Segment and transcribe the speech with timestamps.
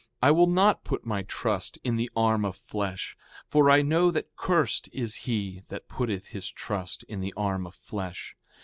[0.19, 3.15] I will not put my trust in the arm of flesh;
[3.45, 7.75] for I know that cursed is he that putteth his trust in the arm of
[7.75, 8.35] flesh.